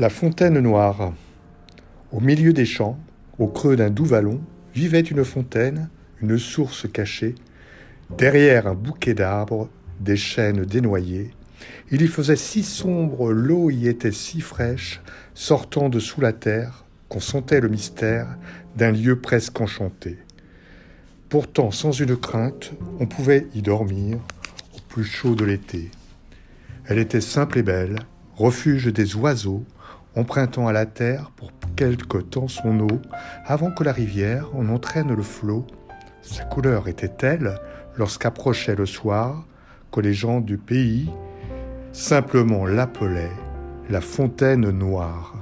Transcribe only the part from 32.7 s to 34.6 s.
eau, avant que la rivière